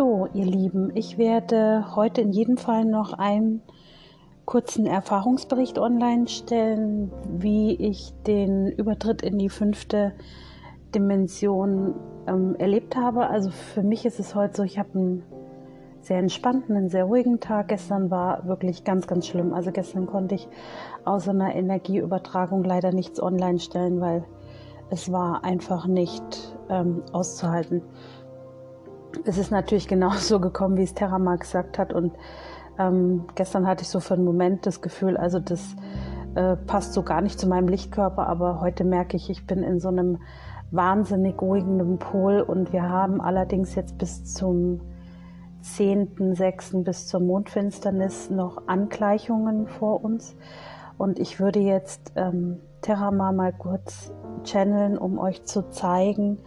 [0.00, 3.60] So, ihr Lieben, ich werde heute in jedem Fall noch einen
[4.46, 10.14] kurzen Erfahrungsbericht online stellen, wie ich den Übertritt in die fünfte
[10.94, 13.26] Dimension ähm, erlebt habe.
[13.26, 15.22] Also für mich ist es heute so, ich habe einen
[16.00, 17.68] sehr entspannten, einen sehr ruhigen Tag.
[17.68, 19.52] Gestern war wirklich ganz, ganz schlimm.
[19.52, 20.48] Also gestern konnte ich
[21.04, 24.24] außer einer Energieübertragung leider nichts online stellen, weil
[24.88, 27.82] es war einfach nicht ähm, auszuhalten.
[29.24, 31.92] Es ist natürlich genauso gekommen, wie es Terramar gesagt hat.
[31.92, 32.12] Und
[32.78, 35.76] ähm, gestern hatte ich so für einen Moment das Gefühl, also das
[36.34, 39.80] äh, passt so gar nicht zu meinem Lichtkörper, aber heute merke ich, ich bin in
[39.80, 40.18] so einem
[40.70, 44.80] wahnsinnig ruhigenden Pol und wir haben allerdings jetzt bis zum
[45.62, 46.84] 10.6.
[46.84, 50.36] bis zur Mondfinsternis noch Angleichungen vor uns.
[50.96, 54.12] Und ich würde jetzt ähm, Terramar mal kurz
[54.44, 56.38] channeln, um euch zu zeigen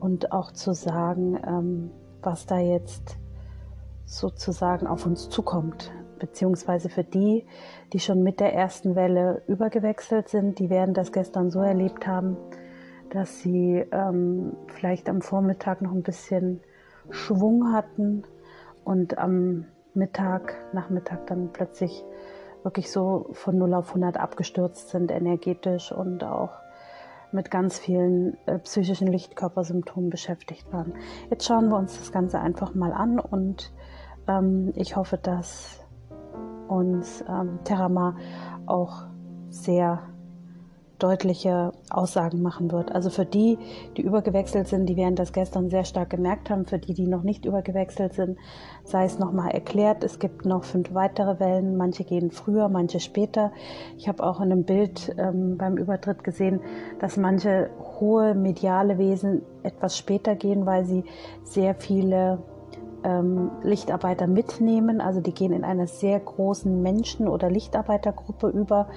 [0.00, 1.90] und auch zu sagen, ähm,
[2.24, 3.16] was da jetzt
[4.06, 5.92] sozusagen auf uns zukommt.
[6.18, 7.46] Beziehungsweise für die,
[7.92, 12.36] die schon mit der ersten Welle übergewechselt sind, die werden das gestern so erlebt haben,
[13.10, 16.60] dass sie ähm, vielleicht am Vormittag noch ein bisschen
[17.10, 18.24] Schwung hatten
[18.84, 22.04] und am Mittag, Nachmittag dann plötzlich
[22.62, 26.50] wirklich so von 0 auf 100 abgestürzt sind, energetisch und auch
[27.34, 30.94] mit ganz vielen äh, psychischen Lichtkörpersymptomen beschäftigt waren.
[31.30, 33.72] Jetzt schauen wir uns das Ganze einfach mal an und
[34.28, 35.80] ähm, ich hoffe, dass
[36.68, 38.16] uns ähm, Terama
[38.66, 39.06] auch
[39.50, 40.00] sehr
[40.98, 42.92] deutliche Aussagen machen wird.
[42.92, 43.58] Also für die,
[43.96, 46.66] die übergewechselt sind, die werden das gestern sehr stark gemerkt haben.
[46.66, 48.38] Für die, die noch nicht übergewechselt sind,
[48.84, 50.04] sei es nochmal erklärt.
[50.04, 51.76] Es gibt noch fünf weitere Wellen.
[51.76, 53.52] Manche gehen früher, manche später.
[53.98, 56.60] Ich habe auch in einem Bild ähm, beim Übertritt gesehen,
[57.00, 61.04] dass manche hohe mediale Wesen etwas später gehen, weil sie
[61.42, 62.38] sehr viele
[63.04, 65.00] ähm, Lichtarbeiter mitnehmen.
[65.00, 68.88] Also die gehen in einer sehr großen Menschen- oder Lichtarbeitergruppe über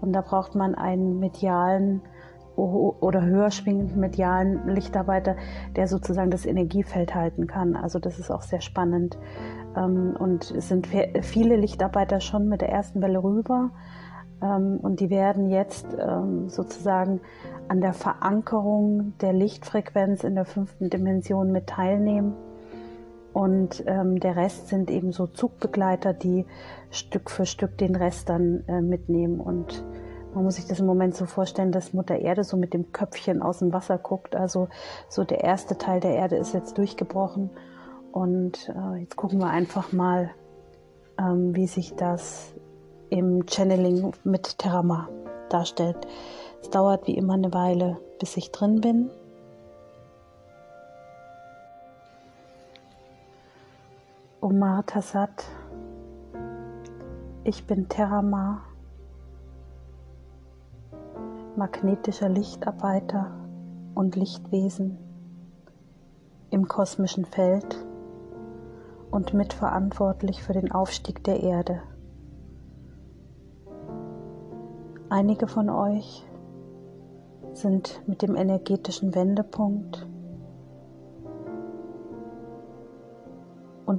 [0.00, 2.02] und da braucht man einen medialen
[2.56, 5.36] oder höher schwingenden medialen Lichtarbeiter,
[5.76, 7.74] der sozusagen das Energiefeld halten kann.
[7.74, 9.18] Also das ist auch sehr spannend.
[9.76, 10.88] Ähm, und es sind
[11.22, 13.70] viele Lichtarbeiter schon mit der ersten Welle rüber.
[14.42, 17.20] Ähm, und die werden jetzt ähm, sozusagen
[17.68, 22.34] an der Verankerung der Lichtfrequenz in der fünften Dimension mit teilnehmen.
[23.32, 26.46] Und ähm, der Rest sind eben so Zugbegleiter, die
[26.90, 29.40] Stück für Stück den Rest dann äh, mitnehmen.
[29.40, 29.84] Und
[30.34, 33.42] man muss sich das im Moment so vorstellen, dass Mutter Erde so mit dem Köpfchen
[33.42, 34.34] aus dem Wasser guckt.
[34.34, 34.68] Also
[35.08, 37.50] so der erste Teil der Erde ist jetzt durchgebrochen.
[38.12, 40.30] Und äh, jetzt gucken wir einfach mal,
[41.18, 42.52] ähm, wie sich das
[43.10, 45.08] im Channeling mit Terama
[45.48, 45.98] darstellt.
[46.62, 49.10] Es dauert wie immer eine Weile, bis ich drin bin.
[54.42, 55.44] Omar Tassat,
[57.44, 58.62] ich bin Terramar,
[61.56, 63.32] magnetischer Lichtarbeiter
[63.94, 64.96] und Lichtwesen
[66.48, 67.84] im kosmischen Feld
[69.10, 71.82] und mitverantwortlich für den Aufstieg der Erde.
[75.10, 76.26] Einige von euch
[77.52, 80.09] sind mit dem energetischen Wendepunkt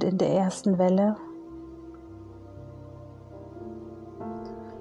[0.02, 1.16] und in der ersten Welle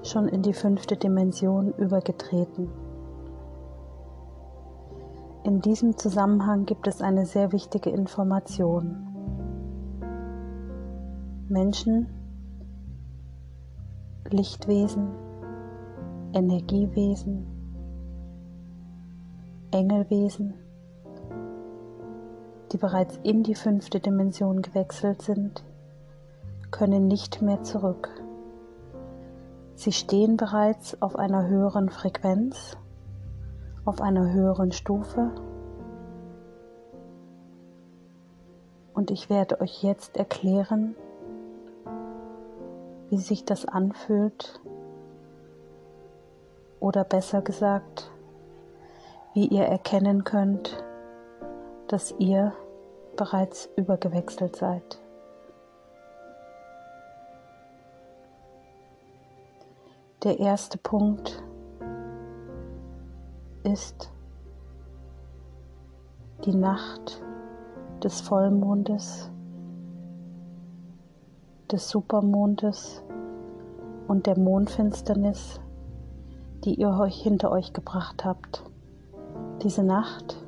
[0.04, 2.70] schon in die fünfte Dimension übergetreten.
[5.44, 9.08] In diesem Zusammenhang gibt es eine sehr wichtige Information.
[11.50, 12.08] Menschen,
[14.30, 15.10] Lichtwesen,
[16.34, 17.46] Energiewesen,
[19.72, 20.54] Engelwesen,
[22.72, 25.64] die bereits in die fünfte Dimension gewechselt sind,
[26.72, 28.10] können nicht mehr zurück.
[29.76, 32.78] Sie stehen bereits auf einer höheren Frequenz,
[33.84, 35.32] auf einer höheren Stufe
[38.94, 40.96] und ich werde euch jetzt erklären,
[43.10, 44.62] wie sich das anfühlt
[46.80, 48.12] oder besser gesagt,
[49.34, 50.84] wie ihr erkennen könnt,
[51.92, 52.54] dass ihr
[53.18, 55.02] bereits übergewechselt seid.
[60.24, 61.44] Der erste Punkt
[63.64, 64.10] ist
[66.46, 67.22] die Nacht
[68.02, 69.30] des Vollmondes,
[71.70, 73.04] des Supermondes
[74.08, 75.60] und der Mondfinsternis,
[76.64, 78.64] die ihr euch hinter euch gebracht habt.
[79.62, 80.41] Diese Nacht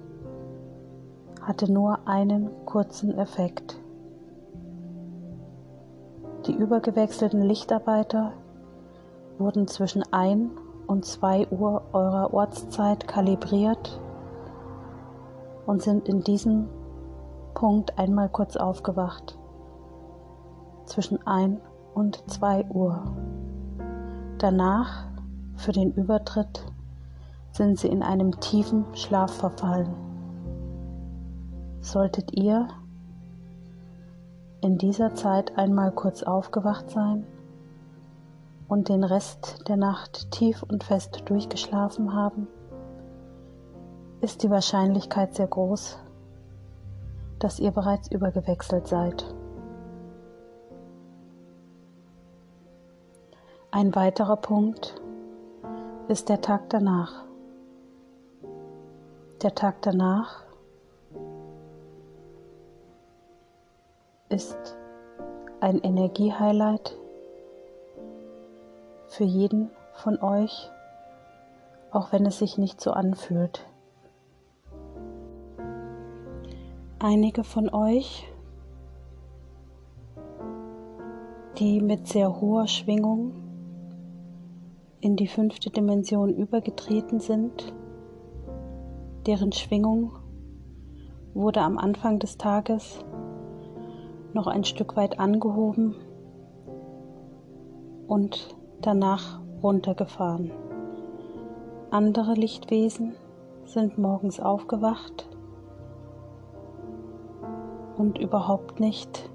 [1.45, 3.79] hatte nur einen kurzen Effekt.
[6.47, 8.33] Die übergewechselten Lichtarbeiter
[9.37, 10.51] wurden zwischen 1
[10.87, 13.99] und 2 Uhr eurer Ortszeit kalibriert
[15.65, 16.67] und sind in diesem
[17.53, 19.37] Punkt einmal kurz aufgewacht.
[20.85, 21.59] Zwischen 1
[21.93, 23.15] und 2 Uhr.
[24.37, 25.05] Danach,
[25.55, 26.65] für den Übertritt,
[27.51, 30.02] sind sie in einem tiefen Schlaf verfallen.
[31.83, 32.69] Solltet ihr
[34.61, 37.27] in dieser Zeit einmal kurz aufgewacht sein
[38.69, 42.47] und den Rest der Nacht tief und fest durchgeschlafen haben,
[44.21, 45.99] ist die Wahrscheinlichkeit sehr groß,
[47.39, 49.25] dass ihr bereits übergewechselt seid.
[53.71, 54.95] Ein weiterer Punkt
[56.07, 57.25] ist der Tag danach.
[59.41, 60.42] Der Tag danach
[64.33, 64.75] ist
[65.59, 66.97] ein Energiehighlight
[69.09, 70.71] für jeden von euch,
[71.91, 73.67] auch wenn es sich nicht so anfühlt.
[76.97, 78.27] Einige von euch,
[81.59, 83.33] die mit sehr hoher Schwingung
[84.99, 87.71] in die fünfte Dimension übergetreten sind,
[89.27, 90.13] deren Schwingung
[91.35, 93.05] wurde am Anfang des Tages
[94.35, 95.95] noch ein Stück weit angehoben
[98.07, 100.51] und danach runtergefahren.
[101.91, 103.15] Andere Lichtwesen
[103.65, 105.29] sind morgens aufgewacht
[107.97, 109.29] und überhaupt nicht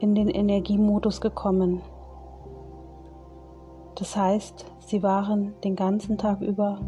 [0.00, 1.82] in den Energiemodus gekommen.
[3.94, 6.80] Das heißt, sie waren den ganzen Tag über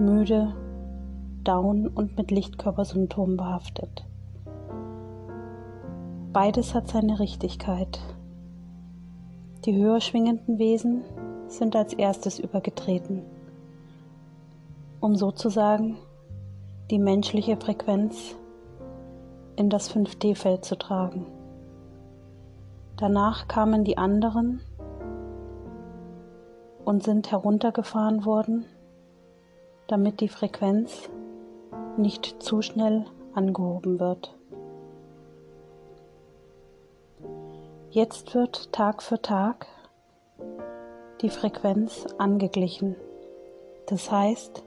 [0.00, 0.54] müde,
[1.44, 4.04] down und mit Lichtkörpersymptomen behaftet.
[6.36, 7.98] Beides hat seine Richtigkeit.
[9.64, 11.02] Die höher schwingenden Wesen
[11.48, 13.22] sind als erstes übergetreten,
[15.00, 15.96] um sozusagen
[16.90, 18.36] die menschliche Frequenz
[19.56, 21.24] in das 5D-Feld zu tragen.
[22.98, 24.60] Danach kamen die anderen
[26.84, 28.66] und sind heruntergefahren worden,
[29.86, 31.08] damit die Frequenz
[31.96, 34.35] nicht zu schnell angehoben wird.
[37.96, 39.66] Jetzt wird Tag für Tag
[41.22, 42.94] die Frequenz angeglichen.
[43.86, 44.62] Das heißt,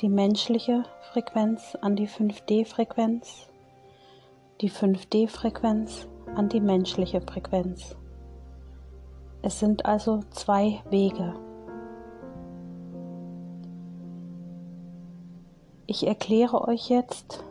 [0.00, 3.50] die menschliche Frequenz an die 5D-Frequenz,
[4.62, 7.94] die 5D-Frequenz an die menschliche Frequenz.
[9.42, 11.34] Es sind also zwei Wege.
[15.86, 17.44] Ich erkläre euch jetzt,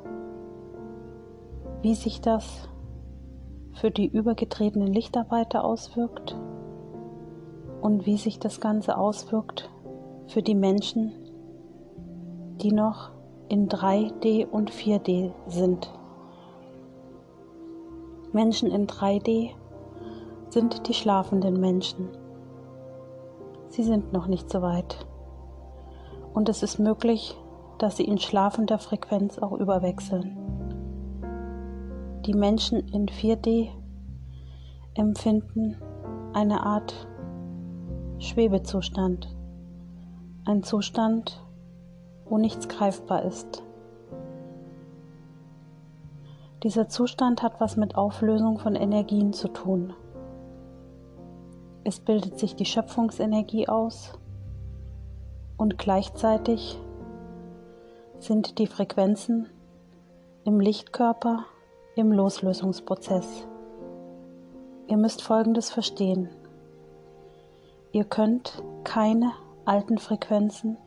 [1.84, 2.68] wie sich das
[3.76, 6.36] für die übergetretenen Lichtarbeiter auswirkt
[7.82, 9.70] und wie sich das Ganze auswirkt
[10.28, 11.12] für die Menschen,
[12.62, 13.12] die noch
[13.50, 15.92] in 3D und 4D sind.
[18.32, 19.52] Menschen in 3D
[20.50, 22.10] sind die schlafenden Menschen.
[23.70, 25.06] Sie sind noch nicht so weit.
[26.34, 27.38] Und es ist möglich,
[27.78, 30.45] dass sie in schlafender Frequenz auch überwechseln.
[32.26, 33.70] Die Menschen in 4D
[34.96, 35.78] empfinden
[36.34, 37.08] eine Art
[38.18, 39.36] Schwebezustand,
[40.46, 41.46] ein Zustand,
[42.28, 43.62] wo nichts greifbar ist.
[46.64, 49.94] Dieser Zustand hat was mit Auflösung von Energien zu tun.
[51.84, 54.14] Es bildet sich die Schöpfungsenergie aus
[55.58, 56.80] und gleichzeitig
[58.18, 59.48] sind die Frequenzen
[60.44, 61.46] im Lichtkörper
[61.96, 63.48] im Loslösungsprozess.
[64.88, 66.30] Ihr müsst Folgendes verstehen.
[67.92, 69.32] Ihr könnt keine
[69.64, 70.78] alten Frequenzen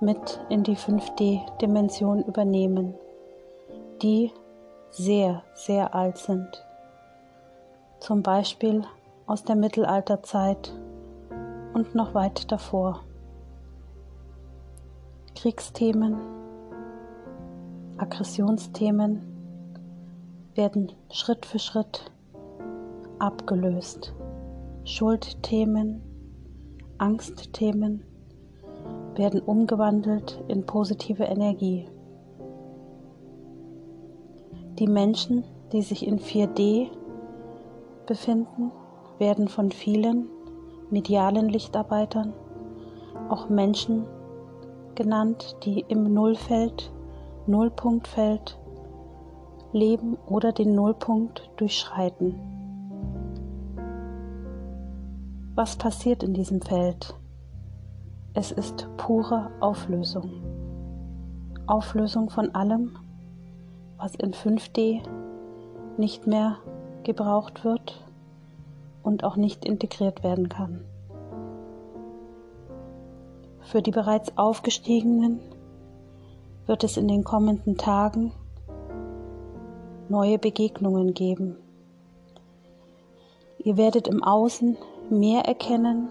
[0.00, 2.94] mit in die 5D-Dimension übernehmen,
[4.02, 4.32] die
[4.90, 6.64] sehr, sehr alt sind.
[8.00, 8.82] Zum Beispiel
[9.26, 10.72] aus der Mittelalterzeit
[11.74, 13.00] und noch weit davor.
[15.34, 16.16] Kriegsthemen,
[17.98, 19.33] Aggressionsthemen,
[20.54, 22.12] werden Schritt für Schritt
[23.18, 24.14] abgelöst.
[24.84, 26.02] Schuldthemen,
[26.98, 28.04] Angstthemen
[29.16, 31.88] werden umgewandelt in positive Energie.
[34.78, 36.88] Die Menschen, die sich in 4D
[38.06, 38.72] befinden,
[39.18, 40.28] werden von vielen
[40.90, 42.34] medialen Lichtarbeitern
[43.28, 44.04] auch Menschen
[44.94, 46.92] genannt, die im Nullfeld,
[47.46, 48.58] Nullpunktfeld
[49.74, 52.36] leben oder den Nullpunkt durchschreiten.
[55.54, 57.14] Was passiert in diesem Feld?
[58.32, 60.30] Es ist pure Auflösung.
[61.66, 62.96] Auflösung von allem,
[63.96, 65.02] was in 5D
[65.98, 66.56] nicht mehr
[67.02, 68.04] gebraucht wird
[69.02, 70.80] und auch nicht integriert werden kann.
[73.60, 75.40] Für die bereits Aufgestiegenen
[76.66, 78.32] wird es in den kommenden Tagen
[80.08, 81.56] neue Begegnungen geben.
[83.58, 84.76] Ihr werdet im Außen
[85.10, 86.08] mehr erkennen,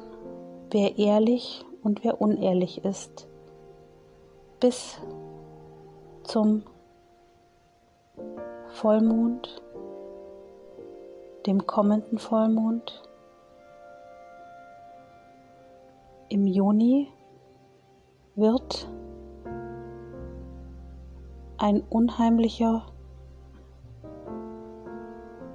[0.72, 3.28] wer ehrlich und wer unehrlich ist,
[4.60, 5.00] bis
[6.24, 6.64] zum
[8.70, 9.62] Vollmond,
[11.46, 13.04] dem kommenden Vollmond
[16.30, 17.08] im Juni
[18.36, 18.90] wird
[21.58, 22.88] ein unheimlicher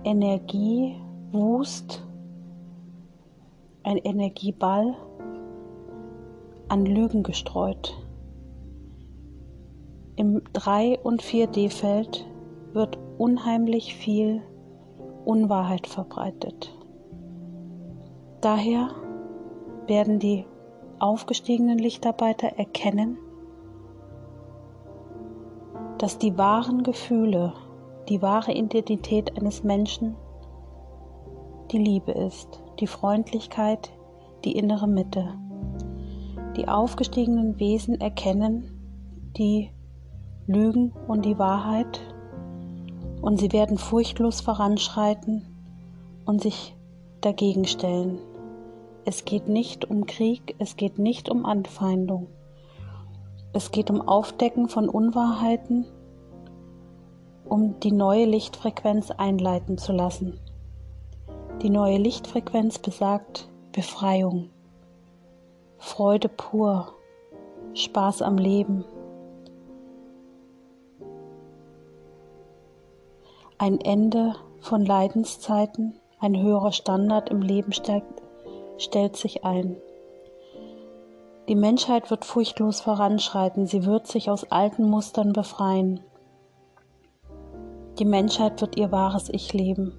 [0.08, 2.02] Energiewust,
[3.82, 4.96] ein Energieball
[6.68, 7.94] an Lügen gestreut.
[10.16, 12.26] Im 3- und 4D-Feld
[12.72, 14.40] wird unheimlich viel
[15.26, 16.74] Unwahrheit verbreitet.
[18.40, 18.88] Daher
[19.88, 20.46] werden die
[21.00, 23.18] aufgestiegenen Lichtarbeiter erkennen,
[25.98, 27.52] dass die wahren Gefühle,
[28.08, 30.16] die wahre Identität eines Menschen
[31.70, 33.90] die Liebe ist, die Freundlichkeit,
[34.44, 35.34] die innere Mitte.
[36.56, 39.70] Die aufgestiegenen Wesen erkennen die
[40.46, 42.00] Lügen und die Wahrheit
[43.20, 45.46] und sie werden furchtlos voranschreiten
[46.24, 46.74] und sich
[47.20, 48.18] dagegen stellen.
[49.04, 52.28] Es geht nicht um Krieg, es geht nicht um Anfeindung.
[53.52, 55.86] Es geht um Aufdecken von Unwahrheiten,
[57.48, 60.38] um die neue Lichtfrequenz einleiten zu lassen.
[61.62, 64.50] Die neue Lichtfrequenz besagt Befreiung,
[65.78, 66.92] Freude pur,
[67.74, 68.84] Spaß am Leben.
[73.58, 78.22] Ein Ende von Leidenszeiten, ein höherer Standard im Leben steigt,
[78.76, 79.76] stellt sich ein.
[81.48, 86.00] Die Menschheit wird furchtlos voranschreiten, sie wird sich aus alten Mustern befreien.
[87.98, 89.92] Die Menschheit wird ihr wahres Ich leben.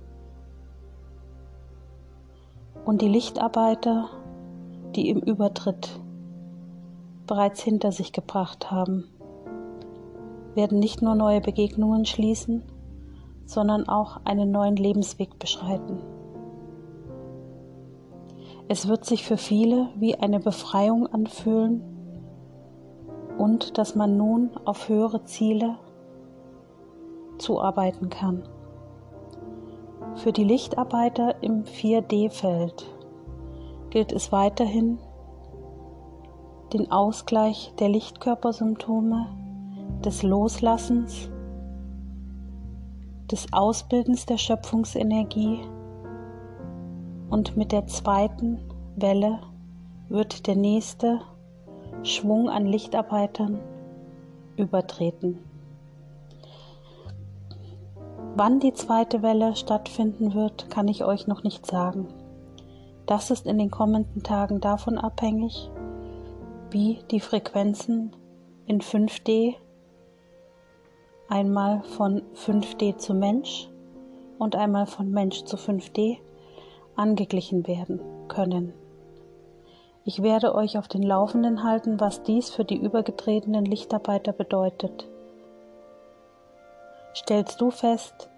[2.86, 4.10] Und die Lichtarbeiter,
[4.96, 6.00] die im Übertritt
[7.28, 9.10] bereits hinter sich gebracht haben,
[10.56, 12.64] werden nicht nur neue Begegnungen schließen,
[13.46, 16.00] sondern auch einen neuen Lebensweg beschreiten.
[18.70, 21.84] Es wird sich für viele wie eine Befreiung anfühlen
[23.38, 25.76] und dass man nun auf höhere Ziele
[27.50, 28.44] zuarbeiten kann.
[30.18, 32.86] Für die Lichtarbeiter im 4D-Feld
[33.90, 35.00] gilt es weiterhin,
[36.74, 39.26] den Ausgleich der Lichtkörpersymptome,
[40.06, 41.32] des Loslassens,
[43.32, 45.62] des Ausbildens der Schöpfungsenergie
[47.32, 48.60] und mit der zweiten
[48.96, 49.40] Welle
[50.08, 51.22] wird der nächste
[52.04, 53.60] Schwung an Lichtarbeitern
[54.56, 55.40] übertreten.
[58.40, 62.08] Wann die zweite Welle stattfinden wird, kann ich euch noch nicht sagen.
[63.06, 65.70] Das ist in den kommenden Tagen davon abhängig,
[66.72, 68.16] wie die Frequenzen
[68.66, 69.56] in 5D
[71.28, 73.68] einmal von 5D zu Mensch
[74.38, 76.20] und einmal von Mensch zu 5D
[76.96, 78.72] angeglichen werden können.
[80.06, 85.10] Ich werde euch auf den Laufenden halten, was dies für die übergetretenen Lichtarbeiter bedeutet.
[87.14, 88.29] Stellst du fest,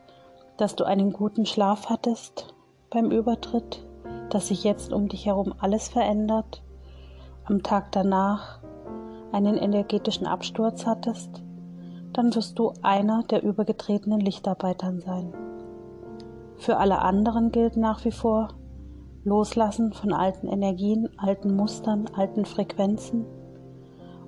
[0.62, 2.54] dass du einen guten Schlaf hattest
[2.92, 3.84] beim Übertritt,
[4.30, 6.62] dass sich jetzt um dich herum alles verändert,
[7.46, 8.60] am Tag danach
[9.32, 11.42] einen energetischen Absturz hattest,
[12.14, 15.34] dann wirst du einer der übergetretenen Lichtarbeitern sein.
[16.58, 18.50] Für alle anderen gilt nach wie vor
[19.24, 23.26] Loslassen von alten Energien, alten Mustern, alten Frequenzen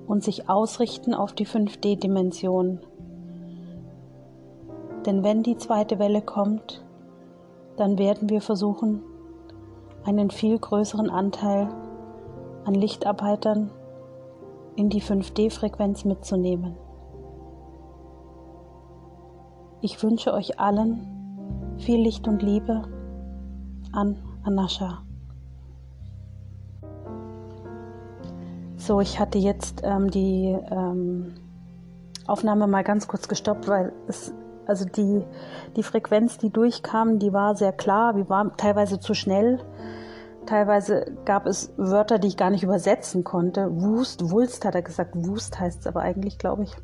[0.08, 2.80] und sich ausrichten auf die 5D-Dimension.
[5.06, 6.84] Denn wenn die zweite Welle kommt,
[7.76, 9.02] dann werden wir versuchen,
[10.04, 11.68] einen viel größeren Anteil
[12.64, 13.70] an Lichtarbeitern
[14.76, 16.76] in die 5D-Frequenz mitzunehmen.
[19.80, 22.84] Ich wünsche euch allen viel Licht und Liebe
[23.92, 25.02] an Anascha.
[28.76, 31.34] So, ich hatte jetzt ähm, die ähm,
[32.26, 34.32] Aufnahme mal ganz kurz gestoppt, weil es,
[34.66, 35.24] also die,
[35.76, 39.60] die Frequenz, die durchkam, die war sehr klar, die war teilweise zu schnell.
[40.46, 43.68] Teilweise gab es Wörter, die ich gar nicht übersetzen konnte.
[43.80, 45.12] Wust, Wulst hat er gesagt.
[45.14, 46.76] Wust heißt es aber eigentlich, glaube ich.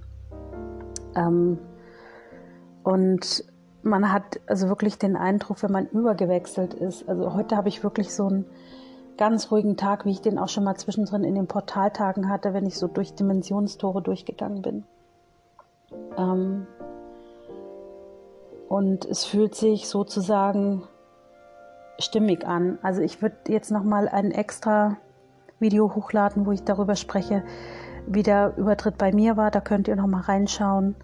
[1.14, 1.58] Ähm,
[2.82, 3.44] und
[3.82, 7.08] man hat also wirklich den Eindruck, wenn man übergewechselt ist.
[7.08, 8.46] Also heute habe ich wirklich so einen
[9.16, 12.66] ganz ruhigen Tag, wie ich den auch schon mal zwischendrin in den Portaltagen hatte, wenn
[12.66, 14.84] ich so durch Dimensionstore durchgegangen bin.
[16.16, 16.66] Ähm,
[18.70, 20.84] und es fühlt sich sozusagen
[21.98, 22.78] stimmig an.
[22.82, 24.96] Also ich würde jetzt noch mal ein extra
[25.58, 27.42] Video hochladen, wo ich darüber spreche,
[28.06, 29.50] wie der Übertritt bei mir war.
[29.50, 30.94] Da könnt ihr noch mal reinschauen.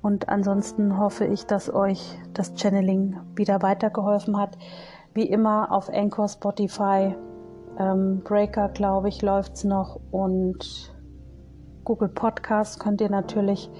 [0.00, 4.56] Und ansonsten hoffe ich, dass euch das Channeling wieder weitergeholfen hat.
[5.12, 7.14] Wie immer auf Anchor, Spotify,
[7.78, 10.90] ähm, Breaker, glaube ich, läuft es noch und
[11.84, 13.70] Google Podcast könnt ihr natürlich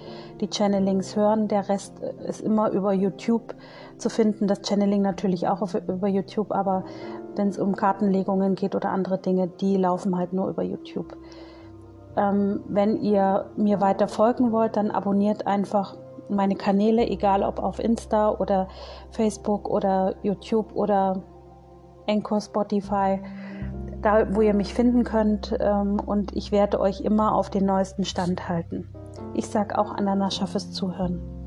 [0.40, 1.48] die Channelings hören.
[1.48, 3.54] Der Rest ist immer über YouTube
[3.98, 4.46] zu finden.
[4.46, 6.84] Das Channeling natürlich auch auf, über YouTube, aber
[7.36, 11.16] wenn es um Kartenlegungen geht oder andere Dinge, die laufen halt nur über YouTube.
[12.16, 15.96] Ähm, wenn ihr mir weiter folgen wollt, dann abonniert einfach
[16.28, 18.68] meine Kanäle, egal ob auf Insta oder
[19.10, 21.22] Facebook oder YouTube oder
[22.08, 23.20] Anchor, Spotify,
[24.02, 28.04] da wo ihr mich finden könnt ähm, und ich werde euch immer auf den neuesten
[28.04, 28.88] Stand halten.
[29.34, 31.39] Ich sage auch Ananascha fürs Zuhören.